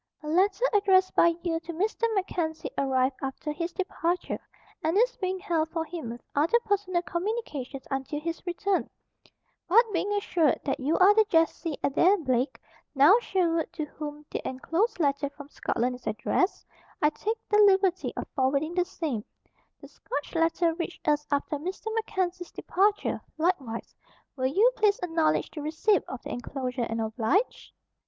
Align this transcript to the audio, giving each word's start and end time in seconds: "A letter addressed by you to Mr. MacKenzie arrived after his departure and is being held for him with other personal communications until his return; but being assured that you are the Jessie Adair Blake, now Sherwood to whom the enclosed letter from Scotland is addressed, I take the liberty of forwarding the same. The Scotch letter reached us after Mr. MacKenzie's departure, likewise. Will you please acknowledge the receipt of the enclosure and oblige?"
"A 0.23 0.27
letter 0.27 0.65
addressed 0.73 1.13
by 1.13 1.35
you 1.43 1.59
to 1.59 1.73
Mr. 1.73 2.07
MacKenzie 2.15 2.71
arrived 2.75 3.17
after 3.21 3.51
his 3.51 3.71
departure 3.71 4.39
and 4.83 4.97
is 4.97 5.15
being 5.17 5.37
held 5.37 5.69
for 5.69 5.85
him 5.85 6.09
with 6.09 6.23
other 6.33 6.59
personal 6.65 7.03
communications 7.03 7.83
until 7.91 8.19
his 8.19 8.43
return; 8.47 8.89
but 9.69 9.85
being 9.93 10.11
assured 10.13 10.59
that 10.63 10.79
you 10.79 10.97
are 10.97 11.13
the 11.13 11.23
Jessie 11.29 11.77
Adair 11.83 12.17
Blake, 12.17 12.59
now 12.95 13.19
Sherwood 13.19 13.71
to 13.73 13.85
whom 13.85 14.25
the 14.31 14.41
enclosed 14.43 14.99
letter 14.99 15.29
from 15.29 15.49
Scotland 15.49 15.93
is 15.93 16.07
addressed, 16.07 16.65
I 16.99 17.11
take 17.11 17.37
the 17.47 17.59
liberty 17.59 18.11
of 18.17 18.27
forwarding 18.35 18.73
the 18.73 18.85
same. 18.85 19.23
The 19.81 19.87
Scotch 19.87 20.33
letter 20.33 20.73
reached 20.73 21.07
us 21.07 21.27
after 21.29 21.57
Mr. 21.59 21.93
MacKenzie's 21.93 22.51
departure, 22.51 23.21
likewise. 23.37 23.93
Will 24.35 24.47
you 24.47 24.71
please 24.75 24.97
acknowledge 25.03 25.51
the 25.51 25.61
receipt 25.61 26.03
of 26.07 26.23
the 26.23 26.31
enclosure 26.31 26.87
and 26.89 26.99
oblige?" 26.99 27.71